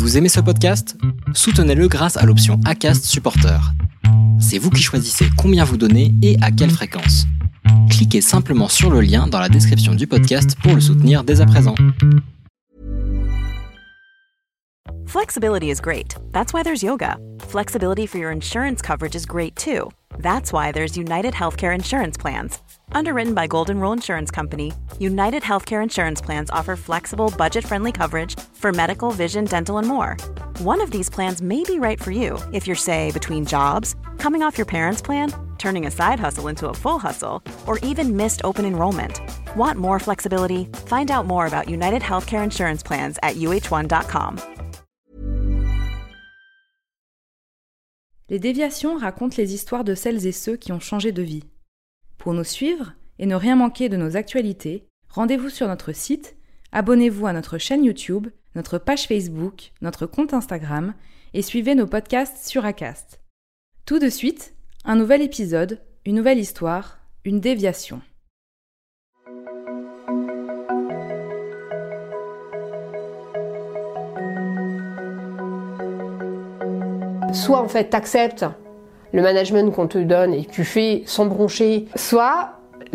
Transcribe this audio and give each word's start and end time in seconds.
Vous 0.00 0.16
aimez 0.16 0.30
ce 0.30 0.40
podcast? 0.40 0.96
Soutenez-le 1.34 1.86
grâce 1.86 2.16
à 2.16 2.24
l'option 2.24 2.58
ACAST 2.64 3.04
Supporter. 3.04 3.60
C'est 4.40 4.56
vous 4.56 4.70
qui 4.70 4.82
choisissez 4.82 5.26
combien 5.36 5.62
vous 5.62 5.76
donnez 5.76 6.14
et 6.22 6.38
à 6.40 6.50
quelle 6.50 6.70
fréquence. 6.70 7.26
Cliquez 7.90 8.22
simplement 8.22 8.68
sur 8.68 8.90
le 8.90 9.02
lien 9.02 9.26
dans 9.26 9.38
la 9.38 9.50
description 9.50 9.94
du 9.94 10.06
podcast 10.06 10.56
pour 10.62 10.74
le 10.74 10.80
soutenir 10.80 11.22
dès 11.22 11.42
à 11.42 11.46
présent. 11.46 11.74
Flexibility 15.04 15.70
is 15.70 15.82
great. 15.82 16.16
That's 16.32 16.54
why 16.54 16.62
there's 16.62 16.82
yoga. 16.82 17.18
Flexibility 17.50 18.06
for 18.06 18.18
your 18.18 18.32
insurance 18.32 18.80
coverage 18.80 19.14
is 19.14 19.26
great 19.26 19.54
too. 19.54 19.90
That's 20.18 20.50
why 20.50 20.72
there's 20.72 20.96
United 20.96 21.34
Healthcare 21.34 21.74
Insurance 21.74 22.16
Plans. 22.16 22.58
Underwritten 22.92 23.34
by 23.34 23.46
Golden 23.46 23.80
Rule 23.80 23.92
Insurance 23.92 24.30
Company, 24.30 24.72
United 24.98 25.42
Healthcare 25.42 25.82
Insurance 25.82 26.20
Plans 26.20 26.50
offer 26.50 26.76
flexible, 26.76 27.32
budget 27.36 27.64
friendly 27.64 27.92
coverage 27.92 28.38
for 28.52 28.72
medical, 28.72 29.10
vision, 29.10 29.44
dental, 29.44 29.78
and 29.78 29.88
more. 29.88 30.16
One 30.58 30.80
of 30.80 30.90
these 30.90 31.08
plans 31.08 31.42
may 31.42 31.64
be 31.64 31.78
right 31.78 32.00
for 32.02 32.10
you 32.10 32.38
if 32.52 32.66
you're, 32.66 32.76
say, 32.76 33.10
between 33.12 33.44
jobs, 33.46 33.94
coming 34.18 34.42
off 34.42 34.58
your 34.58 34.66
parents' 34.66 35.02
plan, 35.02 35.32
turning 35.58 35.86
a 35.86 35.90
side 35.90 36.20
hustle 36.20 36.48
into 36.48 36.68
a 36.68 36.74
full 36.74 36.98
hustle, 36.98 37.42
or 37.66 37.78
even 37.78 38.16
missed 38.16 38.40
open 38.44 38.64
enrollment. 38.64 39.20
Want 39.56 39.78
more 39.78 39.98
flexibility? 39.98 40.66
Find 40.86 41.10
out 41.10 41.26
more 41.26 41.46
about 41.46 41.68
United 41.68 42.02
Healthcare 42.02 42.44
Insurance 42.44 42.82
Plans 42.82 43.18
at 43.22 43.36
uh1.com. 43.36 44.38
Les 48.28 48.38
déviations 48.38 48.96
racontent 48.96 49.38
les 49.38 49.52
histoires 49.54 49.82
de 49.82 49.96
celles 49.96 50.24
et 50.24 50.30
ceux 50.30 50.56
qui 50.56 50.70
ont 50.70 50.78
changé 50.78 51.10
de 51.10 51.22
vie. 51.22 51.42
Pour 52.20 52.34
nous 52.34 52.44
suivre 52.44 52.92
et 53.18 53.24
ne 53.24 53.34
rien 53.34 53.56
manquer 53.56 53.88
de 53.88 53.96
nos 53.96 54.14
actualités, 54.14 54.86
rendez-vous 55.08 55.48
sur 55.48 55.66
notre 55.66 55.92
site, 55.92 56.36
abonnez-vous 56.70 57.26
à 57.26 57.32
notre 57.32 57.56
chaîne 57.56 57.82
YouTube, 57.82 58.28
notre 58.54 58.76
page 58.76 59.06
Facebook, 59.06 59.72
notre 59.80 60.04
compte 60.04 60.34
Instagram 60.34 60.92
et 61.32 61.40
suivez 61.40 61.74
nos 61.74 61.86
podcasts 61.86 62.46
sur 62.46 62.66
Acast. 62.66 63.22
Tout 63.86 63.98
de 63.98 64.10
suite, 64.10 64.54
un 64.84 64.96
nouvel 64.96 65.22
épisode, 65.22 65.80
une 66.04 66.16
nouvelle 66.16 66.38
histoire, 66.38 66.98
une 67.24 67.40
déviation. 67.40 68.02
Soit 77.32 77.60
en 77.62 77.68
fait 77.68 77.88
t'acceptes 77.88 78.44
le 79.12 79.22
management 79.22 79.72
qu'on 79.72 79.86
te 79.86 79.98
donne 79.98 80.34
et 80.34 80.44
que 80.44 80.50
tu 80.50 80.64
fais 80.64 81.02
sans 81.06 81.26
broncher, 81.26 81.86
soit 81.96 82.52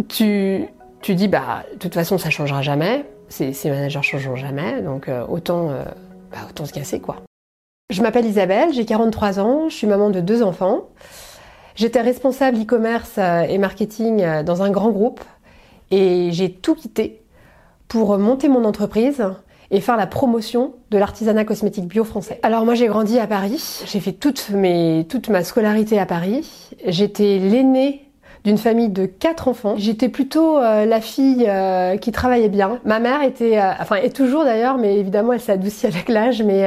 tu, 0.07 0.65
tu 1.01 1.15
dis 1.15 1.27
bah 1.27 1.63
de 1.73 1.77
toute 1.77 1.93
façon 1.93 2.17
ça 2.17 2.29
changera 2.29 2.61
jamais, 2.61 3.05
ces, 3.29 3.53
ces 3.53 3.69
managers 3.69 4.01
changeront 4.01 4.35
jamais, 4.35 4.81
donc 4.81 5.09
euh, 5.09 5.25
autant, 5.27 5.69
euh, 5.69 5.83
bah, 6.31 6.39
autant 6.49 6.65
se 6.65 6.73
casser 6.73 6.99
quoi. 6.99 7.17
Je 7.91 8.01
m'appelle 8.01 8.25
Isabelle, 8.25 8.73
j'ai 8.73 8.85
43 8.85 9.39
ans, 9.39 9.69
je 9.69 9.75
suis 9.75 9.87
maman 9.87 10.09
de 10.09 10.19
deux 10.19 10.41
enfants. 10.41 10.89
J'étais 11.75 12.01
responsable 12.01 12.59
e-commerce 12.61 13.15
euh, 13.17 13.41
et 13.41 13.57
marketing 13.57 14.43
dans 14.43 14.63
un 14.63 14.71
grand 14.71 14.89
groupe 14.89 15.21
et 15.91 16.29
j'ai 16.31 16.51
tout 16.51 16.73
quitté 16.73 17.21
pour 17.87 18.17
monter 18.17 18.49
mon 18.49 18.65
entreprise 18.65 19.23
et 19.71 19.81
faire 19.81 19.97
la 19.97 20.07
promotion 20.07 20.73
de 20.91 20.97
l'artisanat 20.97 21.45
cosmétique 21.45 21.87
bio 21.87 22.03
français. 22.03 22.39
Alors 22.43 22.65
moi 22.65 22.75
j'ai 22.75 22.87
grandi 22.87 23.19
à 23.19 23.27
Paris, 23.27 23.83
j'ai 23.85 23.99
fait 23.99 24.13
toute, 24.13 24.49
mes, 24.49 25.05
toute 25.09 25.29
ma 25.29 25.43
scolarité 25.43 25.99
à 25.99 26.05
Paris, 26.05 26.69
j'étais 26.85 27.39
l'aînée 27.39 28.05
d'une 28.45 28.57
famille 28.59 28.89
de 28.89 29.07
quatre 29.07 29.47
enfants. 29.47 29.73
J'étais 29.75 30.07
plutôt 30.07 30.59
euh, 30.59 30.85
la 30.85 31.01
fille 31.01 31.45
euh, 31.49 31.97
qui 31.97 32.11
travaillait 32.11 32.47
bien. 32.47 32.79
Ma 32.85 32.99
mère 32.99 33.23
était, 33.23 33.57
euh, 33.57 33.71
enfin 33.79 33.95
est 33.95 34.15
toujours 34.15 34.45
d'ailleurs, 34.45 34.77
mais 34.77 34.97
évidemment 34.99 35.33
elle 35.33 35.41
s'est 35.41 35.53
adoucie 35.53 35.87
avec 35.87 36.07
l'âge, 36.09 36.43
mais 36.43 36.65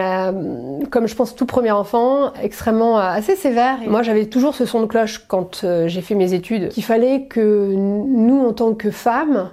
comme 0.91 1.06
je 1.06 1.14
pense 1.14 1.36
tout 1.36 1.46
premier 1.46 1.70
enfant, 1.70 2.32
extrêmement 2.42 2.98
assez 2.98 3.36
sévère. 3.36 3.78
Moi 3.86 4.02
j'avais 4.02 4.26
toujours 4.26 4.56
ce 4.56 4.66
son 4.66 4.82
de 4.82 4.86
cloche 4.86 5.24
quand 5.28 5.64
j'ai 5.86 6.00
fait 6.00 6.16
mes 6.16 6.34
études, 6.34 6.70
qu'il 6.70 6.82
fallait 6.82 7.26
que 7.26 7.72
nous 7.76 8.44
en 8.44 8.53
tant 8.53 8.75
que 8.75 8.91
femmes, 8.91 9.50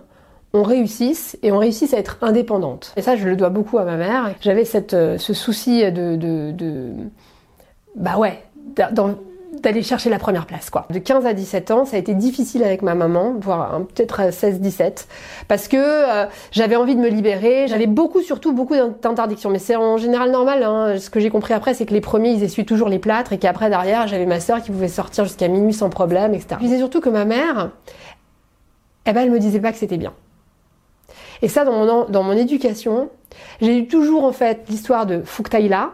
on 0.55 0.63
réussisse 0.63 1.37
et 1.43 1.51
on 1.51 1.57
réussisse 1.57 1.93
à 1.93 1.97
être 1.97 2.17
indépendante. 2.21 2.93
Et 2.95 3.01
ça, 3.01 3.15
je 3.15 3.27
le 3.27 3.35
dois 3.35 3.49
beaucoup 3.49 3.77
à 3.77 3.83
ma 3.83 3.97
mère. 3.97 4.33
J'avais 4.41 4.63
euh, 4.93 5.17
ce 5.17 5.33
souci 5.33 5.91
de 5.91 6.91
bah 7.95 8.17
ouais, 8.17 8.43
d'aller 9.61 9.83
chercher 9.83 10.09
la 10.09 10.19
première 10.19 10.45
place 10.45 10.69
quoi. 10.69 10.85
De 10.89 10.99
15 10.99 11.25
à 11.25 11.33
17 11.33 11.71
ans, 11.71 11.85
ça 11.85 11.95
a 11.95 11.99
été 11.99 12.13
difficile 12.13 12.63
avec 12.63 12.81
ma 12.81 12.93
maman, 12.93 13.35
voire 13.39 13.73
hein, 13.73 13.87
peut-être 13.93 14.21
16-17 14.29 15.07
parce 15.47 15.67
que 15.67 15.77
euh, 15.77 16.25
j'avais 16.51 16.75
envie 16.75 16.95
de 16.95 17.01
me 17.01 17.07
libérer, 17.07 17.67
j'avais 17.67 17.87
beaucoup 17.87 18.21
surtout 18.21 18.53
beaucoup 18.53 18.75
d'interdictions 19.01 19.49
mais 19.49 19.59
c'est 19.59 19.75
en 19.75 19.97
général 19.97 20.31
normal 20.31 20.63
hein. 20.63 20.97
ce 20.99 21.09
que 21.09 21.19
j'ai 21.19 21.29
compris 21.29 21.53
après 21.53 21.73
c'est 21.73 21.85
que 21.85 21.93
les 21.93 22.01
premiers 22.01 22.31
ils 22.31 22.43
essuient 22.43 22.65
toujours 22.65 22.89
les 22.89 22.99
plâtres 22.99 23.33
et 23.33 23.37
qu'après 23.37 23.69
derrière, 23.69 24.07
j'avais 24.07 24.25
ma 24.25 24.39
sœur 24.39 24.61
qui 24.61 24.71
pouvait 24.71 24.87
sortir 24.87 25.23
jusqu'à 25.23 25.47
minuit 25.47 25.73
sans 25.73 25.89
problème 25.89 26.33
etc. 26.33 26.57
Je 26.59 26.65
disais 26.65 26.77
surtout 26.77 26.99
que 26.99 27.09
ma 27.09 27.25
mère 27.25 27.71
eh 29.07 29.13
ben 29.13 29.21
elle 29.21 29.31
me 29.31 29.39
disait 29.39 29.59
pas 29.59 29.71
que 29.71 29.77
c'était 29.77 29.97
bien. 29.97 30.13
Et 31.41 31.47
ça, 31.47 31.65
dans 31.65 31.73
mon, 31.73 32.05
dans 32.05 32.23
mon 32.23 32.33
éducation, 32.33 33.09
j'ai 33.61 33.77
eu 33.77 33.87
toujours 33.87 34.23
en 34.23 34.31
fait 34.31 34.65
l'histoire 34.69 35.05
de 35.05 35.21
faut 35.21 35.43
que 35.43 35.49
t'ailles 35.49 35.69
là, 35.69 35.91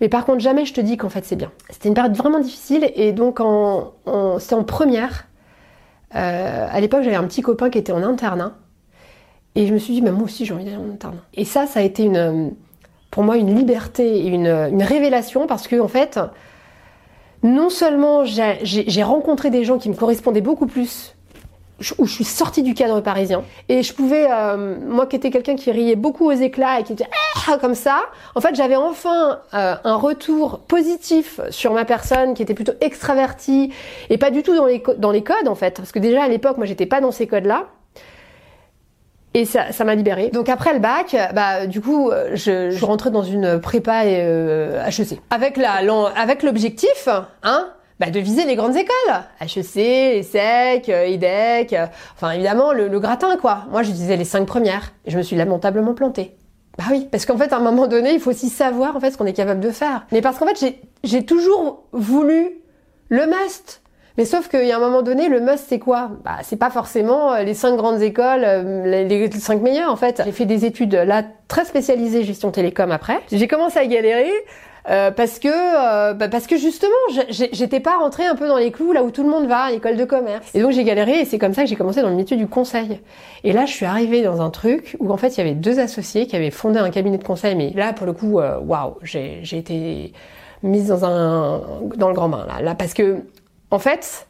mais 0.00 0.08
par 0.08 0.24
contre 0.24 0.40
jamais 0.40 0.64
je 0.64 0.74
te 0.74 0.80
dis 0.80 0.96
qu'en 0.96 1.08
fait 1.08 1.24
c'est 1.24 1.36
bien. 1.36 1.52
C'était 1.70 1.88
une 1.88 1.94
période 1.94 2.16
vraiment 2.16 2.40
difficile 2.40 2.90
et 2.94 3.12
donc 3.12 3.40
en, 3.40 3.92
en 4.06 4.64
première. 4.66 5.28
Euh, 6.14 6.66
à 6.70 6.80
l'époque 6.80 7.02
j'avais 7.02 7.16
un 7.16 7.24
petit 7.24 7.40
copain 7.40 7.70
qui 7.70 7.78
était 7.78 7.92
en 7.92 8.02
internat 8.02 8.52
et 9.54 9.66
je 9.66 9.72
me 9.72 9.78
suis 9.78 9.94
dit 9.94 10.02
moi 10.02 10.24
aussi 10.24 10.44
j'ai 10.44 10.52
envie 10.52 10.64
d'aller 10.64 10.76
en 10.76 10.90
internat. 10.92 11.22
Et 11.34 11.44
ça, 11.44 11.66
ça 11.66 11.80
a 11.80 11.82
été 11.82 12.04
une, 12.04 12.54
pour 13.10 13.22
moi 13.22 13.36
une 13.36 13.54
liberté 13.54 14.18
et 14.18 14.26
une, 14.26 14.46
une 14.46 14.82
révélation 14.82 15.46
parce 15.46 15.68
que 15.68 15.80
en 15.80 15.88
fait 15.88 16.18
non 17.42 17.70
seulement 17.70 18.24
j'ai 18.24 19.02
rencontré 19.02 19.50
des 19.50 19.64
gens 19.64 19.78
qui 19.78 19.88
me 19.88 19.94
correspondaient 19.94 20.40
beaucoup 20.40 20.66
plus 20.66 21.14
où 21.98 22.06
je 22.06 22.12
suis 22.12 22.24
sortie 22.24 22.62
du 22.62 22.74
cadre 22.74 23.00
parisien. 23.00 23.44
Et 23.68 23.82
je 23.82 23.92
pouvais 23.92 24.26
euh, 24.30 24.76
moi 24.86 25.06
qui 25.06 25.16
étais 25.16 25.30
quelqu'un 25.30 25.56
qui 25.56 25.70
riait 25.70 25.96
beaucoup 25.96 26.26
aux 26.26 26.32
éclats 26.32 26.80
et 26.80 26.84
qui 26.84 26.92
était 26.92 27.08
ah, 27.48 27.58
comme 27.58 27.74
ça 27.74 28.02
en 28.34 28.40
fait 28.40 28.54
j'avais 28.54 28.76
enfin 28.76 29.40
euh, 29.54 29.74
un 29.82 29.96
retour 29.96 30.60
positif 30.60 31.40
sur 31.50 31.72
ma 31.72 31.84
personne 31.84 32.34
qui 32.34 32.42
était 32.42 32.54
plutôt 32.54 32.72
extravertie 32.80 33.72
et 34.10 34.18
pas 34.18 34.30
du 34.30 34.42
tout 34.42 34.54
dans 34.54 35.10
les 35.10 35.22
codes 35.22 35.48
en 35.48 35.54
fait. 35.54 35.76
Parce 35.76 35.92
que 35.92 35.98
déjà 35.98 36.24
à 36.24 36.28
l'époque 36.28 36.56
moi 36.56 36.66
j'étais 36.66 36.86
pas 36.86 37.00
dans 37.00 37.12
ces 37.12 37.26
codes 37.26 37.46
là 37.46 37.66
et 39.34 39.46
ça, 39.46 39.72
ça 39.72 39.84
m'a 39.84 39.94
libérée. 39.94 40.28
Donc 40.28 40.48
après 40.48 40.74
le 40.74 40.78
bac, 40.78 41.16
bah 41.34 41.66
du 41.66 41.80
coup, 41.80 42.10
je, 42.34 42.70
je 42.70 42.84
rentrais 42.84 43.10
dans 43.10 43.22
une 43.22 43.60
prépa 43.60 44.04
et 44.04 44.18
euh, 44.20 44.84
HEC 44.86 45.20
avec 45.30 45.56
la, 45.56 45.80
avec 46.16 46.42
l'objectif, 46.42 47.08
hein, 47.42 47.68
bah, 48.00 48.10
de 48.10 48.20
viser 48.20 48.44
les 48.44 48.56
grandes 48.56 48.76
écoles, 48.76 49.14
HEC, 49.40 49.76
ESSEC, 49.76 50.88
IDEC, 50.88 51.72
euh, 51.72 51.86
enfin 52.14 52.32
évidemment 52.32 52.72
le, 52.72 52.88
gratin 52.98 53.36
quoi. 53.36 53.64
Moi 53.70 53.82
je 53.82 53.90
disais 53.90 54.16
les 54.16 54.24
cinq 54.24 54.46
premières 54.46 54.92
et 55.04 55.10
je 55.10 55.18
me 55.18 55.22
suis 55.22 55.36
lamentablement 55.36 55.94
plantée. 55.94 56.36
Bah 56.78 56.84
oui, 56.90 57.06
parce 57.10 57.26
qu'en 57.26 57.36
fait 57.36 57.52
à 57.52 57.58
un 57.58 57.60
moment 57.60 57.86
donné 57.86 58.14
il 58.14 58.20
faut 58.20 58.30
aussi 58.30 58.48
savoir 58.48 58.96
en 58.96 59.00
fait 59.00 59.10
ce 59.10 59.18
qu'on 59.18 59.26
est 59.26 59.32
capable 59.32 59.60
de 59.60 59.70
faire. 59.70 60.06
Mais 60.10 60.20
parce 60.20 60.38
qu'en 60.38 60.46
fait 60.46 60.74
j'ai 61.04 61.24
toujours 61.24 61.84
voulu 61.92 62.50
le 63.08 63.26
must. 63.26 63.82
Mais 64.18 64.26
sauf 64.26 64.48
qu'il 64.48 64.66
y 64.66 64.72
a 64.72 64.76
un 64.76 64.80
moment 64.80 65.00
donné, 65.00 65.28
le 65.28 65.40
must 65.40 65.64
c'est 65.68 65.78
quoi? 65.78 66.10
Bah 66.24 66.38
c'est 66.42 66.56
pas 66.56 66.70
forcément 66.70 67.32
euh, 67.32 67.42
les 67.44 67.54
cinq 67.54 67.76
grandes 67.76 68.02
écoles, 68.02 68.44
euh, 68.44 68.84
les, 68.84 69.06
les 69.06 69.30
cinq 69.32 69.62
meilleures 69.62 69.90
en 69.90 69.96
fait. 69.96 70.22
J'ai 70.24 70.32
fait 70.32 70.44
des 70.44 70.64
études 70.64 70.94
là 70.94 71.22
très 71.48 71.64
spécialisées 71.64 72.24
gestion 72.24 72.50
télécom 72.50 72.90
après. 72.90 73.20
J'ai 73.30 73.48
commencé 73.48 73.78
à 73.78 73.86
galérer. 73.86 74.32
Euh, 74.88 75.12
parce 75.12 75.38
que 75.38 75.48
euh, 75.48 76.12
bah 76.12 76.28
parce 76.28 76.48
que 76.48 76.56
justement 76.56 76.90
j'étais 77.30 77.78
pas 77.78 77.98
rentrée 77.98 78.26
un 78.26 78.34
peu 78.34 78.48
dans 78.48 78.56
les 78.56 78.72
clous 78.72 78.92
là 78.92 79.04
où 79.04 79.12
tout 79.12 79.22
le 79.22 79.28
monde 79.28 79.46
va 79.46 79.60
à 79.60 79.70
l'école 79.70 79.96
de 79.96 80.04
commerce. 80.04 80.52
Et 80.54 80.60
donc 80.60 80.72
j'ai 80.72 80.82
galéré 80.82 81.20
et 81.20 81.24
c'est 81.24 81.38
comme 81.38 81.54
ça 81.54 81.62
que 81.62 81.68
j'ai 81.68 81.76
commencé 81.76 82.02
dans 82.02 82.10
le 82.10 82.16
métier 82.16 82.36
du 82.36 82.48
conseil. 82.48 83.00
Et 83.44 83.52
là 83.52 83.64
je 83.64 83.72
suis 83.72 83.86
arrivée 83.86 84.22
dans 84.22 84.42
un 84.42 84.50
truc 84.50 84.96
où 84.98 85.12
en 85.12 85.16
fait 85.16 85.28
il 85.36 85.38
y 85.38 85.40
avait 85.40 85.54
deux 85.54 85.78
associés 85.78 86.26
qui 86.26 86.34
avaient 86.34 86.50
fondé 86.50 86.80
un 86.80 86.90
cabinet 86.90 87.18
de 87.18 87.24
conseil 87.24 87.54
mais 87.54 87.70
là 87.70 87.92
pour 87.92 88.06
le 88.06 88.12
coup 88.12 88.40
euh, 88.40 88.58
waouh 88.58 88.96
j'ai 89.02 89.38
j'ai 89.42 89.58
été 89.58 90.12
mise 90.64 90.88
dans 90.88 91.04
un 91.04 91.62
dans 91.96 92.08
le 92.08 92.14
grand 92.14 92.28
bain 92.28 92.44
là. 92.48 92.60
Là 92.60 92.74
parce 92.74 92.92
que 92.92 93.18
en 93.70 93.78
fait 93.78 94.26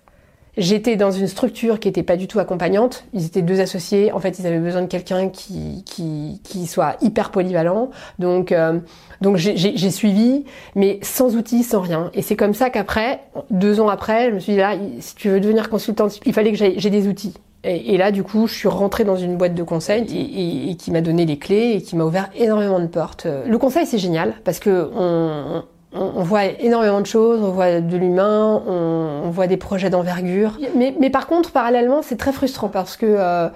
J'étais 0.59 0.97
dans 0.97 1.11
une 1.11 1.29
structure 1.29 1.81
qui 1.81 1.89
était 1.89 2.03
pas 2.03 2.17
du 2.17 2.29
tout 2.29 2.39
accompagnante. 2.39 3.05
Ils 3.15 3.25
étaient 3.25 3.41
deux 3.41 3.61
associés. 3.61 4.13
En 4.13 4.21
fait, 4.21 4.39
ils 4.39 4.47
avaient 4.47 4.59
besoin 4.59 4.83
de 4.83 4.87
quelqu'un 4.87 5.31
qui, 5.31 5.83
qui, 5.87 6.43
qui 6.45 6.67
soit 6.67 6.97
hyper 7.01 7.31
polyvalent. 7.31 7.91
Donc, 8.19 8.53
euh, 8.53 8.79
donc 9.23 9.37
j'ai 9.39 9.91
suivi, 9.91 10.45
mais 10.75 10.99
sans 11.01 11.37
outils, 11.37 11.63
sans 11.63 11.81
rien. 11.81 12.11
Et 12.13 12.21
c'est 12.21 12.37
comme 12.37 12.53
ça 12.53 12.69
qu'après, 12.69 13.21
deux 13.51 13.81
ans 13.81 13.89
après, 13.89 14.29
je 14.29 14.35
me 14.35 14.41
suis 14.41 14.53
dit 14.53 14.59
là, 14.59 14.77
si 15.01 15.15
tu 15.15 15.31
veux 15.31 15.41
devenir 15.41 15.71
consultante, 15.71 16.21
il 16.27 16.35
fallait 16.35 16.53
que 16.53 16.59
j'ai 16.59 16.91
des 16.91 17.09
outils. 17.09 17.33
Et, 17.65 17.95
et, 17.95 17.97
là, 17.97 18.11
du 18.11 18.25
coup, 18.25 18.47
je 18.47 18.55
suis 18.55 18.69
rentrée 18.69 19.05
dans 19.05 19.17
une 19.17 19.37
boîte 19.37 19.55
de 19.55 19.63
conseil 19.63 20.05
et, 20.13 20.71
et, 20.71 20.75
qui 20.75 20.91
m'a 20.91 21.01
donné 21.01 21.25
les 21.25 21.39
clés 21.39 21.75
et 21.77 21.81
qui 21.83 21.95
m'a 21.97 22.05
ouvert 22.05 22.29
énormément 22.35 22.81
de 22.81 22.89
portes. 22.89 23.27
Le 23.47 23.57
conseil, 23.57 23.87
c'est 23.87 23.99
génial 23.99 24.35
parce 24.45 24.59
que 24.59 24.91
on, 24.95 25.63
on, 25.95 26.23
voit 26.23 26.45
énormément 26.45 27.01
de 27.01 27.07
choses, 27.07 27.43
on 27.43 27.51
voit 27.51 27.81
de 27.81 27.97
l'humain, 27.97 28.63
on, 28.67 29.31
voit 29.31 29.47
des 29.47 29.57
projets 29.57 29.91
d'envergure. 29.91 30.59
Mais, 30.75 31.11
par 31.11 31.27
contre, 31.27 31.53
parallèlement, 31.53 32.03
c'est 32.03 32.17
très 32.17 32.33
frustrant 32.33 32.69
parce 32.69 32.97
que 32.97 33.07
euh, 33.09 33.49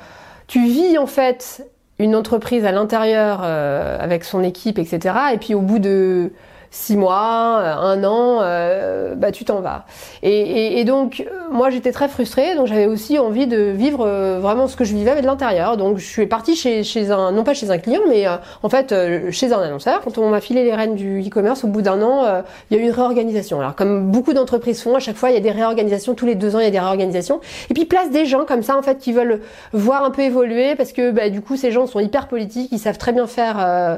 tu 0.47 0.65
vis 0.65 0.99
en 0.99 1.07
fait 1.07 1.67
une 1.99 2.15
entreprise 2.15 2.65
à 2.65 2.73
l'intérieur 2.73 3.41
euh, 3.43 3.97
avec 3.99 4.25
son 4.25 4.43
équipe, 4.43 4.79
etc. 4.79 5.15
Et 5.33 5.39
puis 5.39 5.55
au 5.55 5.61
bout 5.61 5.79
de 5.79 6.33
six 6.71 6.97
mois, 6.97 7.59
euh, 7.61 7.75
un 7.75 8.05
an, 8.05 8.39
euh, 8.43 9.15
bah 9.15 9.33
tu 9.33 9.45
t'en 9.45 9.61
vas. 9.61 9.85
Et, 10.23 10.31
et, 10.31 10.81
et 10.81 10.85
donc 10.85 11.27
moi 11.51 11.71
j'étais 11.71 11.93
très 11.93 12.09
frustrée, 12.09 12.55
donc 12.55 12.67
j'avais 12.67 12.87
aussi 12.87 13.19
envie 13.19 13.47
de 13.47 13.57
vivre 13.57 14.07
euh, 14.07 14.39
vraiment 14.41 14.67
ce 14.67 14.77
que 14.77 14.85
je 14.85 14.95
vivais 14.95 15.21
de 15.21 15.27
l'intérieur. 15.27 15.77
Donc 15.77 15.99
je 15.99 16.07
suis 16.07 16.27
partie 16.27 16.57
chez, 16.57 16.83
chez 16.83 17.11
un, 17.11 17.33
non 17.33 17.45
pas 17.45 17.55
chez 17.55 17.71
un 17.71 17.79
client, 17.79 18.03
mais 18.09 18.27
euh, 18.27 18.37
en 18.63 18.69
fait 18.69 18.93
euh, 18.93 19.31
chez 19.31 19.53
un 19.53 19.61
annonceur. 19.61 20.01
Quand 20.03 20.19
on 20.19 20.31
m'a 20.31 20.41
filé 20.41 20.65
les 20.65 20.75
rênes 20.75 20.95
du 20.95 21.21
e-commerce, 21.21 21.65
au 21.65 21.69
bout 21.69 21.83
d'un 21.83 22.03
an, 22.03 22.25
euh, 22.25 22.43
il 22.71 22.77
y 22.77 22.81
a 22.81 22.83
eu 22.83 22.87
une 22.87 22.93
réorganisation. 22.93 23.61
Alors 23.61 23.75
comme 23.75 24.11
beaucoup 24.11 24.33
d'entreprises 24.33 24.83
font, 24.83 24.97
à 24.97 25.01
chaque 25.01 25.17
fois 25.17 25.31
il 25.31 25.35
y 25.35 25.39
a 25.39 25.41
des 25.41 25.51
réorganisations, 25.51 26.15
tous 26.15 26.27
les 26.27 26.35
deux 26.35 26.57
ans 26.57 26.59
il 26.59 26.65
y 26.65 26.69
a 26.69 26.71
des 26.71 26.81
réorganisations. 26.81 27.41
Et 27.71 27.75
puis 27.75 27.85
place 27.85 28.11
des 28.11 28.27
gens 28.27 28.45
comme 28.45 28.63
ça 28.63 28.77
en 28.77 28.83
fait 28.83 28.99
qui 28.99 29.13
veulent 29.13 29.41
voir 29.73 30.05
un 30.05 30.11
peu 30.11 30.23
évoluer 30.23 30.75
parce 30.75 30.93
que 30.93 31.11
bah, 31.11 31.31
du 31.31 31.41
coup 31.41 31.57
ces 31.57 31.71
gens 31.71 31.87
sont 31.87 32.01
hyper 32.01 32.29
politiques, 32.29 32.71
ils 32.73 32.79
savent 32.79 32.99
très 32.99 33.13
bien 33.13 33.27
faire 33.27 33.57
euh, 33.61 33.97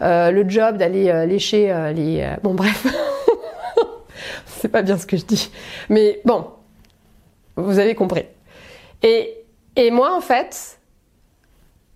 euh, 0.00 0.30
le 0.30 0.48
job 0.48 0.76
d'aller 0.76 1.08
euh, 1.08 1.26
lécher 1.26 1.72
euh, 1.72 1.92
les. 2.08 2.22
euh, 2.22 2.36
bon 2.42 2.54
bref, 2.54 2.86
c'est 4.46 4.68
pas 4.68 4.82
bien 4.82 4.98
ce 4.98 5.06
que 5.06 5.16
je 5.16 5.24
dis, 5.24 5.50
mais 5.88 6.20
bon, 6.24 6.46
vous 7.56 7.78
avez 7.78 7.94
compris. 7.94 8.24
Et 9.02 9.44
et 9.76 9.90
moi 9.90 10.16
en 10.16 10.20
fait, 10.20 10.80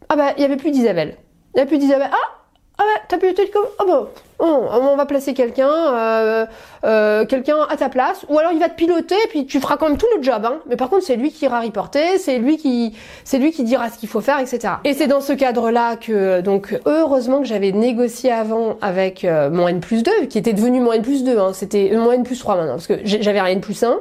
ah 0.09 0.17
bah 0.17 0.33
il 0.37 0.43
y 0.43 0.45
avait 0.45 0.57
plus 0.57 0.71
d'Isabelle, 0.71 1.17
il 1.55 1.59
y 1.59 1.61
avait 1.61 1.69
plus 1.69 1.79
d'Isabelle. 1.79 2.11
Ah 2.13 2.42
ah 2.83 2.95
bah 2.95 3.03
t'as 3.09 3.19
plus 3.19 3.33
de 3.33 3.53
comme 3.53 3.67
ah 3.79 3.85
bah 3.87 4.09
oh, 4.39 4.67
on 4.73 4.97
va 4.97 5.07
placer 5.07 5.35
quelqu'un 5.35 5.71
euh, 5.71 6.47
euh, 6.85 7.25
quelqu'un 7.25 7.59
à 7.69 7.77
ta 7.77 7.89
place 7.89 8.25
ou 8.29 8.39
alors 8.39 8.53
il 8.53 8.59
va 8.59 8.69
te 8.69 8.75
piloter 8.75 9.15
et 9.15 9.29
puis 9.29 9.47
tu 9.47 9.61
feras 9.61 9.77
quand 9.77 9.89
même 9.89 9.99
tout 9.99 10.07
le 10.17 10.23
job 10.23 10.45
hein. 10.45 10.59
mais 10.69 10.77
par 10.77 10.89
contre 10.91 11.05
c'est 11.05 11.17
lui 11.17 11.31
qui 11.31 11.45
ira 11.45 11.61
reporter 11.61 12.19
c'est 12.19 12.39
lui 12.39 12.57
qui 12.57 12.95
c'est 13.25 13.39
lui 13.39 13.53
qui 13.53 13.63
dira 13.63 13.89
ce 13.91 13.99
qu'il 13.99 14.09
faut 14.09 14.21
faire 14.21 14.39
etc 14.41 14.75
et 14.85 14.95
c'est 14.95 15.07
dans 15.07 15.21
ce 15.21 15.33
cadre 15.33 15.71
là 15.71 15.97
que 15.97 16.41
donc 16.41 16.79
heureusement 16.87 17.41
que 17.41 17.47
j'avais 17.47 17.73
négocié 17.73 18.33
avant 18.33 18.77
avec 18.81 19.25
euh, 19.25 19.51
mon 19.51 19.69
N 19.69 19.81
plus 19.81 20.03
2 20.03 20.27
qui 20.29 20.39
était 20.39 20.53
devenu 20.53 20.81
mon 20.81 20.93
N 20.93 21.03
plus 21.03 21.25
2 21.25 21.39
hein. 21.39 21.53
c'était 21.53 21.91
euh, 21.93 21.99
mon 21.99 22.13
N 22.13 22.25
plus 22.25 22.39
3 22.39 22.57
maintenant 22.57 22.75
parce 22.75 22.89
que 22.89 23.01
j'avais 23.05 23.39
un 23.39 23.47
N 23.47 23.61
plus 23.61 23.83
1 23.83 24.01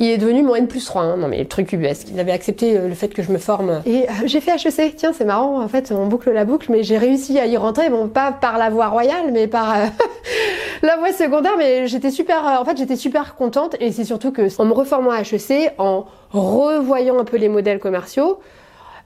il 0.00 0.10
est 0.10 0.18
devenu 0.18 0.42
mon 0.42 0.54
N 0.54 0.68
plus 0.68 0.84
3, 0.84 1.02
hein. 1.02 1.16
non 1.16 1.28
mais 1.28 1.38
le 1.38 1.48
truc 1.48 1.72
UBS, 1.72 2.06
il 2.12 2.20
avait 2.20 2.32
accepté 2.32 2.76
euh, 2.76 2.88
le 2.88 2.94
fait 2.94 3.08
que 3.08 3.22
je 3.22 3.32
me 3.32 3.38
forme. 3.38 3.82
Et 3.84 4.08
euh, 4.08 4.12
j'ai 4.26 4.40
fait 4.40 4.52
HEC, 4.52 4.96
tiens 4.96 5.12
c'est 5.12 5.24
marrant, 5.24 5.60
en 5.60 5.68
fait 5.68 5.92
on 5.92 6.06
boucle 6.06 6.30
la 6.30 6.44
boucle, 6.44 6.70
mais 6.70 6.82
j'ai 6.82 6.98
réussi 6.98 7.38
à 7.38 7.46
y 7.46 7.56
rentrer, 7.56 7.90
bon 7.90 8.08
pas 8.08 8.32
par 8.32 8.58
la 8.58 8.70
voie 8.70 8.88
royale, 8.88 9.30
mais 9.32 9.48
par 9.48 9.76
euh, 9.76 9.86
la 10.82 10.96
voie 10.96 11.12
secondaire, 11.12 11.54
mais 11.58 11.88
j'étais 11.88 12.10
super, 12.10 12.44
en 12.60 12.64
fait 12.64 12.76
j'étais 12.76 12.96
super 12.96 13.34
contente, 13.34 13.76
et 13.80 13.92
c'est 13.92 14.04
surtout 14.04 14.30
que 14.30 14.48
en 14.60 14.64
me 14.64 14.72
reformant 14.72 15.10
à 15.10 15.22
HEC, 15.22 15.74
en 15.78 16.06
revoyant 16.30 17.18
un 17.18 17.24
peu 17.24 17.36
les 17.36 17.48
modèles 17.48 17.80
commerciaux, 17.80 18.38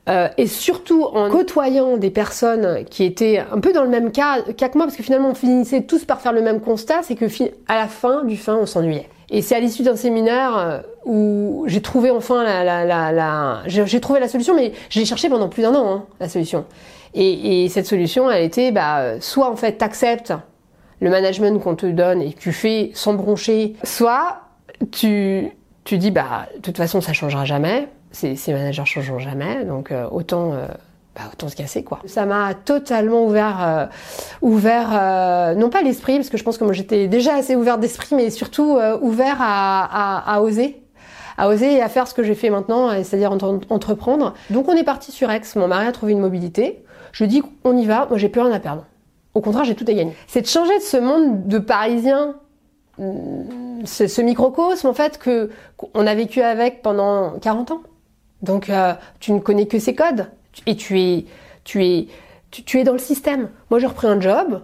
euh, 0.08 0.28
et 0.36 0.48
surtout 0.48 1.04
en 1.04 1.30
côtoyant 1.30 1.96
des 1.96 2.10
personnes 2.10 2.84
qui 2.90 3.04
étaient 3.04 3.38
un 3.38 3.60
peu 3.60 3.72
dans 3.72 3.84
le 3.84 3.88
même 3.88 4.10
cas, 4.10 4.42
cas 4.56 4.68
que 4.68 4.76
moi, 4.76 4.86
parce 4.86 4.96
que 4.96 5.02
finalement 5.02 5.30
on 5.30 5.34
finissait 5.34 5.82
tous 5.82 6.04
par 6.04 6.20
faire 6.20 6.32
le 6.32 6.42
même 6.42 6.60
constat, 6.60 7.02
c'est 7.02 7.14
que 7.14 7.26
à 7.68 7.76
la 7.76 7.86
fin 7.86 8.24
du 8.24 8.36
fin 8.36 8.56
on 8.56 8.66
s'ennuyait. 8.66 9.08
Et 9.32 9.42
c'est 9.42 9.56
à 9.56 9.60
l'issue 9.60 9.82
d'un 9.82 9.96
séminaire 9.96 10.56
euh, 10.56 10.78
où 11.04 11.64
j'ai 11.66 11.80
trouvé 11.80 12.10
enfin 12.10 12.44
la, 12.44 13.62
j'ai 13.66 13.86
j'ai 13.86 14.00
trouvé 14.00 14.20
la 14.20 14.28
solution, 14.28 14.54
mais 14.54 14.72
je 14.90 15.00
l'ai 15.00 15.06
cherché 15.06 15.28
pendant 15.28 15.48
plus 15.48 15.62
d'un 15.62 15.74
an 15.74 15.92
hein, 15.92 16.04
la 16.20 16.28
solution. 16.28 16.66
Et, 17.14 17.64
et 17.64 17.68
cette 17.68 17.86
solution, 17.86 18.30
elle 18.30 18.44
était 18.44 18.70
bah, 18.72 19.20
soit 19.20 19.50
en 19.50 19.56
fait 19.56 19.72
t'acceptes 19.72 20.34
le 21.00 21.10
management 21.10 21.60
qu'on 21.60 21.74
te 21.74 21.86
donne 21.86 22.22
et 22.22 22.32
que 22.32 22.38
tu 22.38 22.52
fais 22.52 22.90
sans 22.94 23.14
broncher, 23.14 23.74
soit 23.82 24.42
tu 24.92 25.50
tu 25.84 25.98
dis 25.98 26.10
bah 26.10 26.46
de 26.54 26.60
toute 26.60 26.76
façon 26.76 27.00
ça 27.00 27.12
changera 27.12 27.44
jamais, 27.44 27.88
ces, 28.12 28.36
ces 28.36 28.52
managers 28.52 28.84
changeront 28.84 29.18
jamais, 29.18 29.64
donc 29.64 29.90
euh, 29.90 30.06
autant 30.10 30.52
euh, 30.52 30.66
bah, 31.14 31.22
autant 31.32 31.48
se 31.48 31.56
casser 31.56 31.84
quoi. 31.84 31.98
Ça 32.06 32.24
m'a 32.26 32.54
totalement 32.54 33.24
ouvert 33.26 33.58
euh, 33.62 33.86
ouvert 34.40 34.88
euh, 34.92 35.54
non 35.54 35.68
pas 35.70 35.82
l'esprit 35.82 36.16
parce 36.16 36.30
que 36.30 36.38
je 36.38 36.44
pense 36.44 36.56
que 36.58 36.64
moi 36.64 36.72
j'étais 36.72 37.06
déjà 37.08 37.34
assez 37.34 37.54
ouvert 37.56 37.78
d'esprit 37.78 38.14
mais 38.16 38.30
surtout 38.30 38.76
euh, 38.76 38.98
ouvert 39.00 39.36
à, 39.40 39.84
à, 40.24 40.34
à 40.36 40.40
oser 40.40 40.78
à 41.38 41.48
oser 41.48 41.74
et 41.76 41.82
à 41.82 41.88
faire 41.88 42.06
ce 42.06 42.12
que 42.12 42.22
j'ai 42.22 42.34
fait 42.34 42.50
maintenant, 42.50 42.90
c'est-à-dire 43.02 43.32
entre- 43.32 43.60
entreprendre. 43.70 44.34
Donc 44.50 44.68
on 44.68 44.74
est 44.76 44.84
parti 44.84 45.12
sur 45.12 45.30
Aix, 45.30 45.40
mon 45.56 45.66
mari 45.66 45.86
a 45.86 45.92
trouvé 45.92 46.12
une 46.12 46.20
mobilité. 46.20 46.84
Je 47.12 47.24
dis 47.24 47.42
on 47.64 47.74
y 47.76 47.86
va, 47.86 48.04
moi 48.06 48.18
j'ai 48.18 48.28
plus 48.28 48.42
rien 48.42 48.52
à 48.52 48.60
perdre. 48.60 48.84
Au 49.34 49.40
contraire, 49.40 49.64
j'ai 49.64 49.74
tout 49.74 49.86
à 49.88 49.94
gagner. 49.94 50.12
C'est 50.26 50.42
de 50.42 50.46
changer 50.46 50.76
de 50.76 50.82
ce 50.82 50.98
monde 50.98 51.46
de 51.48 51.58
Parisiens, 51.58 52.34
hum, 52.98 53.80
ce, 53.86 54.06
ce 54.06 54.20
microcosme 54.20 54.86
en 54.88 54.92
fait 54.92 55.18
que 55.18 55.48
qu'on 55.78 56.06
a 56.06 56.14
vécu 56.14 56.42
avec 56.42 56.82
pendant 56.82 57.38
40 57.40 57.70
ans. 57.70 57.80
Donc 58.42 58.68
euh, 58.68 58.92
tu 59.18 59.32
ne 59.32 59.38
connais 59.38 59.66
que 59.66 59.78
ces 59.78 59.94
codes 59.94 60.26
et 60.66 60.76
tu 60.76 61.00
es 61.00 61.24
tu 61.64 61.84
es 61.84 62.06
tu, 62.50 62.78
es 62.78 62.84
dans 62.84 62.92
le 62.92 62.98
système. 62.98 63.48
Moi 63.70 63.78
j'ai 63.80 63.86
repris 63.86 64.06
un 64.06 64.20
job 64.20 64.62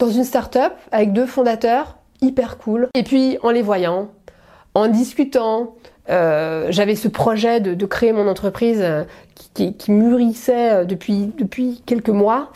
dans 0.00 0.10
une 0.10 0.24
start-up 0.24 0.72
avec 0.90 1.12
deux 1.12 1.26
fondateurs 1.26 1.96
hyper 2.20 2.58
cool. 2.58 2.88
Et 2.94 3.04
puis 3.04 3.38
en 3.42 3.50
les 3.50 3.62
voyant, 3.62 4.10
en 4.74 4.88
discutant, 4.88 5.76
euh, 6.10 6.66
j'avais 6.70 6.96
ce 6.96 7.06
projet 7.08 7.60
de, 7.60 7.74
de 7.74 7.86
créer 7.86 8.12
mon 8.12 8.26
entreprise 8.26 8.80
euh, 8.80 9.04
qui, 9.54 9.74
qui- 9.76 9.92
mûrissait 9.92 10.72
euh, 10.72 10.84
depuis, 10.84 11.30
depuis 11.38 11.82
quelques 11.86 12.08
mois. 12.10 12.50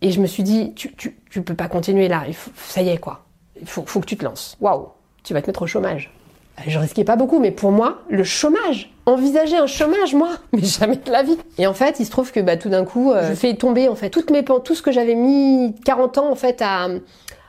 Et 0.00 0.10
je 0.10 0.20
me 0.22 0.26
suis 0.26 0.42
dit, 0.42 0.72
tu, 0.74 0.94
tu, 0.94 1.18
tu 1.30 1.42
peux 1.42 1.54
pas 1.54 1.68
continuer 1.68 2.08
là, 2.08 2.22
ça 2.56 2.80
y 2.80 2.88
est 2.88 2.96
quoi. 2.98 3.26
Il 3.60 3.68
faut, 3.68 3.84
faut 3.84 4.00
que 4.00 4.06
tu 4.06 4.16
te 4.16 4.24
lances. 4.24 4.56
Waouh, 4.60 4.88
tu 5.22 5.34
vas 5.34 5.42
te 5.42 5.48
mettre 5.48 5.60
au 5.62 5.66
chômage. 5.66 6.10
Je 6.66 6.78
risquais 6.78 7.04
pas 7.04 7.16
beaucoup, 7.16 7.38
mais 7.38 7.50
pour 7.50 7.72
moi, 7.72 8.02
le 8.08 8.24
chômage, 8.24 8.92
envisager 9.06 9.56
un 9.56 9.66
chômage, 9.66 10.14
moi, 10.14 10.30
mais 10.52 10.62
jamais 10.62 10.96
de 10.96 11.10
la 11.10 11.22
vie. 11.22 11.38
Et 11.58 11.66
en 11.66 11.74
fait, 11.74 12.00
il 12.00 12.06
se 12.06 12.10
trouve 12.10 12.32
que 12.32 12.40
bah, 12.40 12.56
tout 12.56 12.68
d'un 12.68 12.84
coup, 12.84 13.12
euh, 13.12 13.30
je 13.30 13.34
fais 13.34 13.54
tomber 13.54 13.88
en 13.88 13.94
fait 13.94 14.10
toutes 14.10 14.30
mes 14.30 14.44
tout 14.44 14.74
ce 14.74 14.82
que 14.82 14.92
j'avais 14.92 15.14
mis 15.14 15.74
40 15.84 16.18
ans 16.18 16.30
en 16.30 16.34
fait 16.34 16.62
à, 16.62 16.88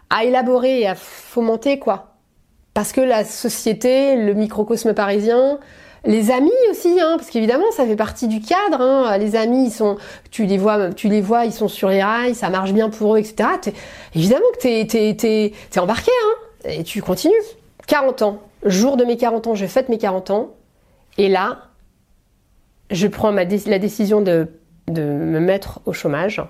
à 0.09 0.23
élaborer 0.23 0.81
et 0.81 0.87
à 0.87 0.95
fomenter 0.95 1.79
quoi. 1.79 2.15
Parce 2.73 2.93
que 2.93 3.01
la 3.01 3.25
société, 3.25 4.15
le 4.15 4.33
microcosme 4.33 4.93
parisien, 4.93 5.59
les 6.05 6.31
amis 6.31 6.51
aussi, 6.71 6.99
hein, 6.99 7.15
parce 7.17 7.29
qu'évidemment 7.29 7.69
ça 7.71 7.85
fait 7.85 7.95
partie 7.95 8.27
du 8.27 8.39
cadre. 8.39 8.81
Hein, 8.81 9.17
les 9.17 9.35
amis, 9.35 9.65
ils 9.65 9.71
sont, 9.71 9.97
tu 10.31 10.45
les 10.45 10.57
vois, 10.57 10.93
tu 10.93 11.09
les 11.09 11.21
vois, 11.21 11.45
ils 11.45 11.53
sont 11.53 11.67
sur 11.67 11.89
les 11.89 12.01
rails, 12.01 12.33
ça 12.33 12.49
marche 12.49 12.71
bien 12.71 12.89
pour 12.89 13.15
eux, 13.15 13.19
etc. 13.19 13.49
Évidemment 14.15 14.45
que 14.53 14.59
t'es, 14.59 14.87
t'es, 14.87 15.15
t'es, 15.15 15.53
t'es 15.69 15.79
embarqué, 15.79 16.11
hein, 16.23 16.69
et 16.69 16.83
tu 16.83 17.01
continues. 17.01 17.33
40 17.87 18.21
ans, 18.21 18.39
jour 18.65 18.97
de 18.97 19.05
mes 19.05 19.17
40 19.17 19.47
ans, 19.47 19.55
je 19.55 19.65
fête 19.65 19.89
mes 19.89 19.97
40 19.97 20.31
ans, 20.31 20.51
et 21.17 21.29
là, 21.29 21.59
je 22.89 23.07
prends 23.07 23.31
la 23.31 23.45
décision 23.45 24.21
de, 24.21 24.47
me 24.89 25.39
mettre 25.39 25.79
au 25.85 25.93
chômage 25.93 26.41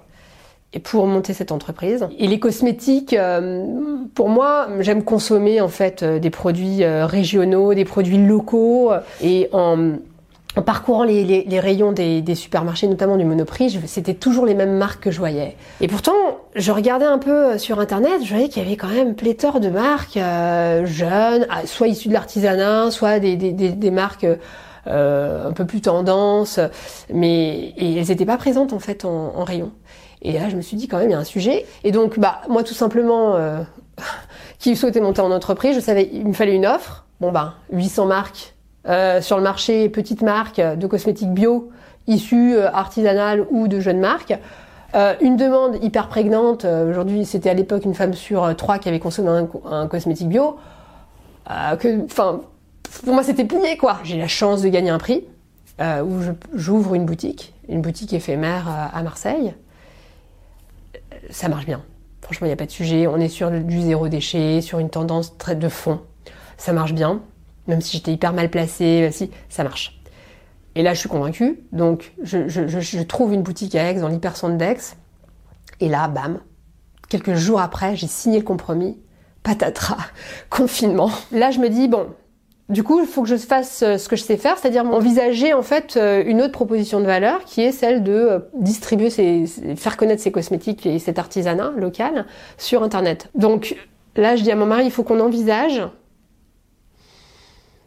et 0.74 0.80
pour 0.80 1.06
monter 1.06 1.34
cette 1.34 1.52
entreprise. 1.52 2.08
Et 2.18 2.28
les 2.28 2.40
cosmétiques, 2.40 3.14
euh, 3.14 3.66
pour 4.16 4.30
moi, 4.30 4.68
j'aime 4.80 5.04
consommer 5.04 5.60
en 5.60 5.68
fait 5.68 6.02
euh, 6.02 6.18
des 6.18 6.30
produits 6.30 6.84
euh, 6.84 7.06
régionaux, 7.06 7.74
des 7.74 7.84
produits 7.84 8.18
locaux. 8.18 8.92
Et 9.22 9.50
en, 9.52 9.98
en 10.58 10.62
parcourant 10.62 11.04
les, 11.04 11.24
les- 11.24 11.44
les 11.48 11.60
rayons 11.60 11.92
des, 11.94 12.22
des 12.22 12.36
supermarchés, 12.36 12.88
notamment 12.88 13.16
du 13.18 13.24
Monoprix, 13.26 13.80
c'était 13.86 14.14
toujours 14.14 14.46
les 14.46 14.54
mêmes 14.54 14.76
marques 14.78 15.04
que 15.04 15.12
je 15.12 15.18
voyais. 15.20 15.56
Et 15.80 15.88
pourtant, 15.88 16.14
je 16.56 16.72
regardais 16.72 17.06
un 17.06 17.20
peu 17.20 17.32
euh, 17.54 17.58
sur 17.58 17.80
Internet, 17.80 18.22
je 18.24 18.30
voyais 18.34 18.50
qu'il 18.50 18.62
y 18.62 18.66
avait 18.66 18.76
quand 18.76 18.90
même 18.90 19.16
pléthore 19.16 19.60
de 19.62 19.70
marques 19.70 20.18
euh, 20.18 20.86
jeunes, 20.86 21.46
ah, 21.50 21.66
soit 21.66 21.88
issues 21.88 22.10
de 22.10 22.14
l'artisanat, 22.14 22.92
soit 22.92 23.20
des, 23.20 23.36
des, 23.38 23.52
des, 23.54 23.70
des 23.70 23.92
marques... 23.92 24.26
euh, 24.88 25.48
un 25.48 25.52
peu 25.54 25.66
plus 25.66 25.80
tendance, 25.82 26.60
mais 27.14 27.72
et 27.78 27.98
elles 28.00 28.08
n'étaient 28.08 28.26
pas 28.26 28.38
présentes 28.38 28.74
en 28.74 28.80
fait 28.80 29.06
en, 29.06 29.34
en 29.38 29.44
rayon. 29.44 29.72
Et 30.24 30.34
là, 30.34 30.50
je 30.50 30.56
me 30.56 30.62
suis 30.62 30.76
dit 30.76 30.88
quand 30.88 30.98
même, 30.98 31.10
il 31.10 31.12
y 31.12 31.16
a 31.16 31.20
un 31.20 31.24
sujet. 31.24 31.66
Et 31.84 31.92
donc, 31.92 32.18
bah, 32.20 32.42
moi, 32.50 32.64
tout 32.64 32.74
simplement, 32.74 33.36
euh, 33.36 33.60
qui 34.60 34.76
souhaitait 34.76 35.00
monter 35.00 35.22
en 35.22 35.32
entreprise, 35.32 35.76
je 35.76 35.80
savais, 35.80 36.10
il 36.12 36.28
me 36.28 36.34
fallait 36.34 36.56
une 36.56 36.66
offre. 36.66 37.06
Bon, 37.20 37.32
bah, 37.32 37.56
800 37.72 38.06
marques 38.08 38.56
euh, 38.88 39.22
sur 39.22 39.38
le 39.38 39.44
marché, 39.44 39.90
petites 39.90 40.22
marques 40.22 40.60
de 40.62 40.88
cosmétiques 40.88 41.32
bio, 41.34 41.70
issues 42.08 42.56
euh, 42.56 42.70
artisanales 42.72 43.46
ou 43.52 43.68
de 43.68 43.80
jeunes 43.80 44.00
marques. 44.00 44.34
Euh, 44.96 45.14
une 45.22 45.38
demande 45.38 45.82
hyper 45.84 46.08
prégnante. 46.10 46.66
Euh, 46.66 46.90
Aujourd'hui, 46.90 47.26
c'était 47.26 47.50
à 47.50 47.54
l'époque 47.54 47.86
une 47.86 47.94
femme 47.96 48.14
sur 48.14 48.56
trois 48.56 48.78
qui 48.80 48.90
avait 48.90 49.00
consommé 49.00 49.30
un, 49.30 49.46
co- 49.46 49.64
un 49.70 49.88
cosmétique 49.88 50.28
bio. 50.30 50.58
Que, 51.80 52.06
pour 53.04 53.14
moi, 53.14 53.24
c'était 53.24 53.44
plié, 53.46 53.78
quoi. 53.78 54.00
J'ai 54.04 54.18
la 54.18 54.28
chance 54.28 54.62
de 54.62 54.70
gagner 54.70 54.90
un 54.90 54.98
prix 55.00 55.26
où 55.80 56.20
j'ouvre 56.54 56.94
une 56.94 57.06
boutique, 57.06 57.54
une 57.68 57.82
boutique 57.82 58.14
éphémère 58.14 58.68
à 58.94 59.02
Marseille 59.04 59.54
ça 61.30 61.50
marche 61.50 61.66
bien. 61.66 61.82
Franchement, 62.22 62.46
il 62.46 62.50
n'y 62.50 62.54
a 62.54 62.58
pas 62.58 62.66
de 62.66 62.72
sujet. 62.72 63.08
On 63.08 63.18
est 63.18 63.28
sur 63.30 63.50
du 63.52 63.82
zéro 63.82 64.08
déchet, 64.08 64.62
sur 64.62 64.80
une 64.80 64.90
tendance 64.90 65.38
très 65.38 65.56
de 65.56 65.70
fond. 65.70 66.00
Ça 66.58 66.74
marche 66.74 66.94
bien. 66.94 67.22
Même 67.68 67.82
si 67.82 67.98
j'étais 67.98 68.12
hyper 68.12 68.34
mal 68.34 68.50
placée, 68.50 69.02
même 69.02 69.12
si 69.12 69.30
ça 69.50 69.64
marche. 69.64 70.02
Et 70.76 70.84
là, 70.84 70.94
je 70.94 71.00
suis 71.00 71.10
convaincue. 71.10 71.60
Donc, 71.72 72.14
je, 72.24 73.02
trouve 73.04 73.34
une 73.34 73.44
boutique 73.44 73.76
à 73.76 73.92
Aix, 73.92 73.96
dans 73.96 74.08
l'hypercentre 74.08 74.58
d'Aix. 74.58 74.96
Et 75.80 75.90
là, 75.90 76.08
bam, 76.08 76.40
quelques 77.10 77.36
jours 77.36 77.60
après, 77.60 77.96
j'ai 77.96 78.08
signé 78.08 78.40
le 78.40 78.46
compromis. 78.46 79.00
Patatras, 79.44 79.98
confinement. 80.50 81.12
Là, 81.32 81.52
je 81.52 81.60
me 81.60 81.70
dis, 81.70 81.88
bon, 81.88 82.08
Du 82.70 82.84
coup, 82.84 83.02
il 83.02 83.06
faut 83.06 83.24
que 83.24 83.28
je 83.28 83.36
fasse 83.36 83.84
euh, 83.84 83.98
ce 83.98 84.08
que 84.08 84.16
je 84.16 84.24
sais 84.24 84.38
faire, 84.38 84.58
c'est-à-dire 84.58 84.86
envisager 84.86 85.54
en 85.54 85.62
fait 85.62 85.98
euh, 85.98 86.24
une 86.26 86.42
autre 86.42 86.54
proposition 86.54 87.02
de 87.02 87.06
valeur 87.06 87.44
qui 87.44 87.60
est 87.60 87.74
celle 87.74 88.02
de 88.02 88.14
euh, 88.14 88.40
distribuer, 88.54 89.10
faire 89.76 89.98
connaître 89.98 90.22
ses 90.22 90.32
cosmétiques 90.32 90.86
et 90.86 90.98
cet 90.98 91.20
artisanat 91.20 91.74
local 91.76 92.26
sur 92.58 92.82
Internet. 92.82 93.30
Donc 93.36 93.76
là, 94.16 94.38
je 94.38 94.44
dis 94.44 94.52
à 94.52 94.56
mon 94.56 94.68
mari, 94.68 94.86
il 94.86 94.92
faut 94.92 95.04
qu'on 95.04 95.20
envisage 95.20 95.82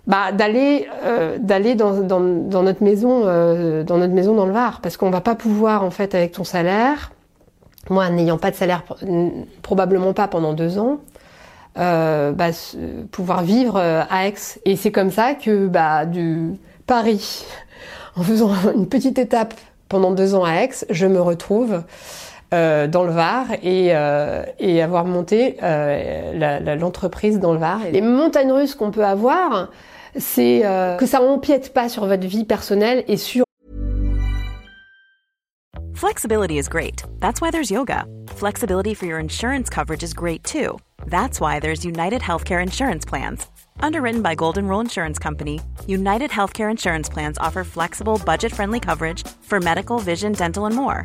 bah, 0.06 0.32
d'aller 0.32 0.87
d'aller 1.38 1.75
dans, 1.75 2.00
dans, 2.02 2.20
dans, 2.20 2.62
notre 2.62 2.82
maison 2.82 3.20
dans 3.84 3.96
notre 3.96 4.12
maison 4.12 4.34
dans 4.34 4.46
le 4.46 4.52
Var 4.52 4.80
parce 4.82 4.96
qu'on 4.96 5.11
va 5.11 5.20
pas 5.20 5.34
pouvoir 5.34 5.82
en 5.82 5.90
fait 5.90 6.14
avec 6.14 6.32
ton 6.32 6.44
salaire 6.44 7.12
moi 7.88 8.11
n'ayant 8.11 8.38
pas 8.38 8.50
de 8.50 8.56
salaire 8.56 8.84
probablement 9.62 10.12
pas 10.12 10.28
pendant 10.28 10.52
deux 10.52 10.78
ans 10.78 10.99
euh, 11.76 12.30
bah, 12.30 12.50
pouvoir 13.11 13.42
vivre 13.42 13.76
euh, 13.76 14.02
à 14.08 14.28
Aix. 14.28 14.34
Et 14.64 14.76
c'est 14.76 14.92
comme 14.92 15.11
ça 15.11 15.34
que 15.34 15.66
bah, 15.66 16.06
du 16.06 16.52
Paris, 16.87 17.44
en 18.16 18.23
faisant 18.23 18.52
une 18.75 18.88
petite 18.88 19.18
étape 19.18 19.54
pendant 19.88 20.12
deux 20.12 20.37
ans 20.37 20.44
à 20.44 20.62
Aix, 20.62 20.70
je 20.90 21.06
me 21.06 21.20
retrouve 21.20 21.82
euh, 22.53 22.87
dans 22.87 23.05
le 23.05 23.13
Var 23.13 23.47
et, 23.63 23.89
euh, 23.95 24.45
avoir 24.83 25.05
monté 25.05 25.57
euh, 25.63 26.77
l'entreprise 26.77 27.41
dans 27.41 27.53
le 27.53 27.59
Var. 27.59 27.81
les 27.91 28.01
montagnes 28.01 28.53
russes 28.53 28.75
qu'on 28.75 28.91
peut 28.91 29.05
avoir, 29.05 29.71
c'est 30.17 30.63
que 30.99 31.07
ça 31.07 31.21
empiète 31.21 31.73
pas 31.73 31.89
sur 31.89 32.07
votre 32.07 32.27
vie 32.27 32.45
personnelle 32.45 33.05
et 33.09 33.17
sur 33.17 33.45
Flexibility 35.95 36.59
is 36.59 36.69
great. 36.69 37.03
That's 37.21 37.41
why 37.41 37.51
there's 37.51 37.71
yoga. 37.71 38.05
Flexibility 38.37 38.95
for 38.95 39.07
your 39.07 39.19
insurance 39.19 39.71
coverage 39.71 40.03
is 40.03 40.13
great 40.13 40.45
too. 40.45 40.79
That's 41.07 41.41
why 41.41 41.61
there's 41.61 41.85
United 41.85 42.21
Healthcare 42.21 42.63
Insurance 42.63 43.05
Plans. 43.05 43.47
Underwritten 43.81 44.23
by 44.23 44.35
Golden 44.35 44.69
Rule 44.69 44.81
Insurance 44.81 45.19
Company, 45.19 45.61
United 45.87 46.31
Healthcare 46.31 46.71
Insurance 46.71 47.09
Plans 47.09 47.39
offer 47.39 47.65
flexible, 47.65 48.21
budget 48.25 48.53
friendly 48.53 48.81
coverage 48.81 49.27
for 49.43 49.61
medical, 49.61 49.99
vision, 49.99 50.33
dental, 50.33 50.67
and 50.67 50.75
more. 50.75 51.05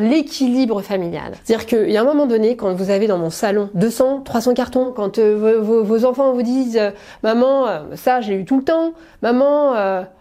l'équilibre 0.00 0.80
familial. 0.80 1.34
C'est-à-dire 1.44 1.66
qu'il 1.66 1.90
y 1.90 1.98
a 1.98 2.00
un 2.00 2.04
moment 2.04 2.24
donné, 2.24 2.56
quand 2.56 2.72
vous 2.72 2.88
avez 2.88 3.06
dans 3.06 3.18
mon 3.18 3.28
salon 3.28 3.68
200, 3.74 4.22
300 4.24 4.54
cartons, 4.54 4.92
quand 4.94 5.18
euh, 5.18 5.60
vos, 5.60 6.04
enfants 6.06 6.32
vous 6.32 6.42
disent 6.42 6.78
euh, 6.78 6.90
Maman, 7.22 7.68
euh, 7.68 7.80
ça 7.94 8.22
j'ai 8.22 8.34
eu 8.34 8.46
tout 8.46 8.56
le 8.56 8.64
temps, 8.64 8.94
maman, 9.20 9.74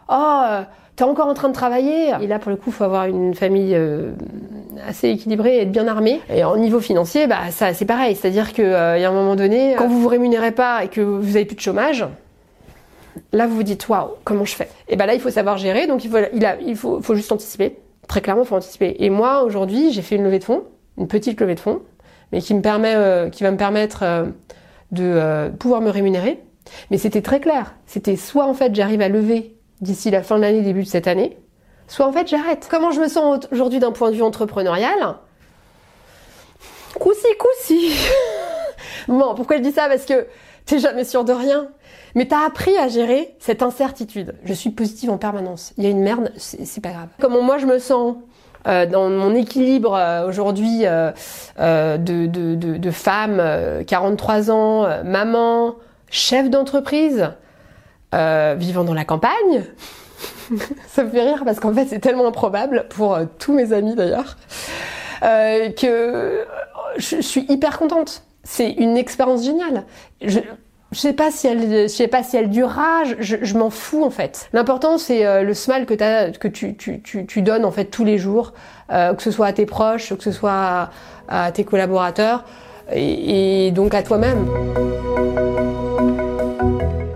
oh, 0.10 0.42
t'es 0.98 1.06
encore 1.06 1.28
en 1.28 1.34
train 1.34 1.48
de 1.48 1.54
travailler» 1.54 2.12
Et 2.22 2.28
là, 2.28 2.38
pour 2.38 2.52
le 2.52 2.58
coup, 2.58 2.70
faut 2.70 2.84
avoir 2.84 3.06
une 3.06 3.34
famille 3.34 3.78
assez 4.86 5.08
équilibrée 5.08 5.62
et 5.62 5.66
bien 5.66 5.88
armée. 5.88 6.20
Et 6.30 6.44
en 6.44 6.58
niveau 6.58 6.82
financier, 6.82 7.28
bah, 7.28 7.50
ça 7.52 7.74
c'est 7.74 7.86
pareil. 7.86 8.18
C'est-à-dire 8.18 8.52
qu'il 8.52 8.66
y 8.66 8.74
a 8.74 9.10
un 9.10 9.14
moment 9.14 9.38
donné, 9.38 9.76
quand 9.78 9.88
vous 9.88 10.02
vous 10.02 10.10
rémunérez 10.10 10.52
pas 10.52 10.84
et 10.84 10.90
que 10.90 11.00
vous 11.00 11.38
avez 11.38 11.46
plus 11.46 11.56
de 11.56 11.62
chômage, 11.62 12.06
là 13.32 13.48
vous 13.48 13.56
vous 13.56 13.64
dites 13.64 13.88
Waouh, 13.88 14.10
comment 14.26 14.44
je 14.44 14.56
fais? 14.56 14.68
Et 14.90 14.98
ben 14.98 15.06
là, 15.06 15.14
il 15.14 15.22
faut 15.22 15.30
savoir 15.30 15.58
gérer, 15.58 15.88
donc 15.88 16.04
il 16.04 16.12
faut, 16.12 16.18
il, 16.62 16.76
faut 16.76 17.16
juste 17.16 17.32
anticiper 17.32 17.78
très 18.12 18.22
clairement, 18.22 18.44
faut 18.44 18.58
anticiper. 18.58 18.98
Et 19.00 19.10
moi, 19.10 19.44
aujourd'hui, 19.44 19.94
j'ai 19.94 20.02
fait 20.02 20.18
une 20.18 20.26
levée 20.26 20.40
de 20.40 20.44
fonds, 20.44 20.66
une 20.98 21.08
petite 21.08 21.40
levée 21.40 21.56
de 21.56 21.62
fonds, 21.62 21.82
mais 22.34 22.42
qui 22.42 22.54
me 22.54 22.62
permet, 22.62 22.94
euh, 22.94 23.30
qui 23.30 23.42
va 23.42 23.52
me 23.52 23.58
permettre 23.58 24.04
euh, 24.04 24.26
de 24.92 25.06
euh, 25.06 25.50
pouvoir 25.50 25.80
me 25.80 25.90
rémunérer. 25.90 26.44
Mais 26.90 26.98
c'était 26.98 27.22
très 27.22 27.40
clair. 27.40 27.74
C'était 27.86 28.18
soit 28.18 28.46
en 28.46 28.54
fait 28.54 28.76
j'arrive 28.76 29.00
à 29.00 29.08
lever 29.08 29.56
d'ici 29.80 30.12
la 30.12 30.24
fin 30.24 30.36
de 30.36 30.42
l'année, 30.42 30.62
début 30.62 30.84
de 30.84 30.90
cette 30.90 31.08
année, 31.08 31.38
soit 31.88 32.06
en 32.06 32.12
fait 32.12 32.28
j'arrête. 32.28 32.68
Comment 32.70 32.92
je 32.92 33.00
me 33.00 33.08
sens 33.08 33.48
aujourd'hui 33.50 33.80
d'un 33.80 33.94
point 33.94 34.12
de 34.12 34.18
vue 34.18 34.24
entrepreneurial? 34.24 35.16
Coussi, 37.00 37.28
coussi. 37.40 37.94
bon, 39.08 39.36
pourquoi 39.36 39.56
je 39.56 39.62
dis 39.62 39.72
ça? 39.72 39.88
Parce 39.88 40.04
que 40.04 40.28
t'es 40.66 40.80
jamais 40.80 41.06
sûr 41.06 41.24
de 41.24 41.32
rien. 41.32 41.70
Mais 42.16 42.26
t'as 42.26 42.46
appris 42.46 42.76
à 42.78 42.88
gérer 42.88 43.36
cette 43.40 43.62
incertitude. 43.62 44.36
Je 44.44 44.54
suis 44.54 44.70
positive 44.70 45.10
en 45.10 45.18
permanence. 45.18 45.74
Il 45.78 45.84
y 45.84 45.88
a 45.88 45.90
une 45.90 46.02
merde, 46.02 46.32
c'est 46.38 46.82
pas 46.82 46.92
grave. 46.92 47.08
Comment 47.20 47.42
moi 47.42 47.58
je 47.58 47.66
me 47.66 47.80
sens 47.80 48.16
euh, 48.68 48.86
dans 48.86 49.10
mon 49.10 49.34
équilibre 49.34 49.96
euh, 49.96 50.28
aujourd'hui 50.28 50.82
euh, 50.86 51.12
de, 51.98 52.92
femme, 52.92 53.42
43 53.88 54.52
ans, 54.52 55.04
maman, 55.04 55.76
chef 56.10 56.50
d'entreprise, 56.50 57.32
vivant 58.14 58.84
dans 58.84 58.94
la 58.94 59.06
campagne. 59.06 59.66
Ça 60.88 61.04
me 61.04 61.10
fait 61.10 61.24
rire 61.24 61.44
parce 61.46 61.60
qu'en 61.60 61.74
fait 61.74 61.88
c'est 61.88 62.00
tellement 62.00 62.28
improbable 62.28 62.86
pour 62.90 63.18
tous 63.40 63.54
mes 63.54 63.74
amis 63.74 63.96
d'ailleurs 63.96 64.38
que 65.22 66.46
je, 66.98 67.22
suis 67.22 67.46
hyper 67.48 67.78
contente. 67.78 68.24
C'est 68.44 68.72
une 68.72 68.98
expérience 68.98 69.44
géniale. 69.44 69.86
Je 70.92 71.00
sais 71.00 71.14
pas 71.14 71.32
si 71.32 71.48
elle, 71.48 71.90
sais 71.90 72.08
pas 72.08 72.22
si 72.22 72.36
elle 72.36 72.50
durera. 72.50 73.04
Je, 73.20 73.38
je 73.42 73.58
m'en 73.58 73.70
fous 73.70 74.04
en 74.04 74.10
fait. 74.10 74.50
L'important 74.52 74.98
c'est 74.98 75.26
euh, 75.26 75.44
le 75.44 75.54
smile 75.54 75.86
que, 75.86 75.94
que 76.38 76.48
tu, 76.48 76.76
tu, 76.76 77.02
tu, 77.02 77.26
tu, 77.26 77.42
donnes 77.42 77.64
en 77.64 77.72
fait 77.72 77.86
tous 77.86 78.04
les 78.04 78.18
jours, 78.18 78.54
euh, 78.92 79.14
que 79.14 79.24
ce 79.24 79.32
soit 79.32 79.48
à 79.48 79.54
tes 79.54 79.66
proches, 79.66 80.14
que 80.16 80.24
ce 80.24 80.32
soit 80.32 80.90
à, 81.30 81.52
tes 81.54 81.64
collaborateurs 81.64 82.44
et, 82.92 83.68
et 83.68 83.72
donc 83.72 83.94
à 83.94 84.04
toi-même. 84.04 84.46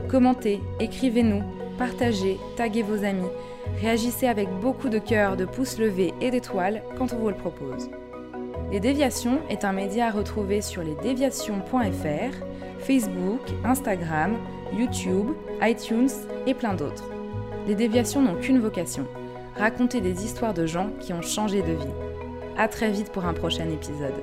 Commentez, 0.10 0.62
écrivez-nous, 0.80 1.44
partagez, 1.78 2.40
taguez 2.56 2.84
vos 2.84 3.04
amis, 3.04 3.28
réagissez 3.82 4.28
avec 4.28 4.48
beaucoup 4.62 4.88
de 4.88 5.00
cœur, 5.00 5.36
de 5.36 5.44
pouces 5.44 5.78
levés 5.80 6.14
et 6.22 6.32
d'étoiles 6.32 6.82
quand 6.98 7.12
on 7.12 7.18
vous 7.18 7.28
le 7.28 7.36
propose. 7.36 7.90
Les 8.72 8.80
Déviations 8.80 9.40
est 9.50 9.66
un 9.66 9.74
média 9.74 10.08
à 10.08 10.12
retrouver 10.12 10.62
sur 10.62 10.82
lesdéviations.fr 10.82 12.46
Facebook, 12.86 13.42
Instagram, 13.64 14.38
YouTube, 14.72 15.32
iTunes 15.62 16.10
et 16.46 16.54
plein 16.54 16.76
d'autres. 16.76 17.10
Les 17.68 17.74
déviations 17.74 18.22
n'ont 18.22 18.36
qu'une 18.36 18.60
vocation, 18.60 19.08
raconter 19.58 20.02
des 20.02 20.24
histoires 20.24 20.54
de 20.54 20.68
gens 20.68 20.92
qui 21.00 21.12
ont 21.12 21.24
changé 21.24 21.62
de 21.62 21.74
vie. 21.74 21.94
A 22.58 22.68
très 22.68 22.92
vite 22.92 23.12
pour 23.12 23.26
un 23.26 23.34
prochain 23.34 23.68
épisode. 23.70 24.14